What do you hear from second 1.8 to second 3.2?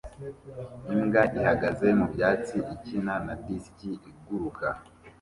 mubyatsi ikina